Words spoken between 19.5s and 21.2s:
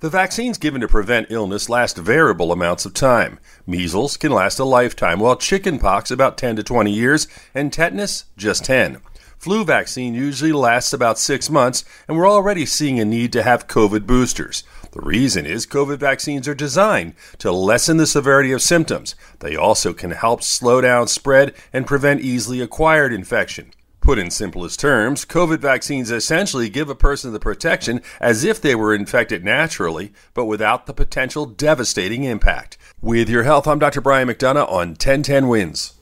also can help slow down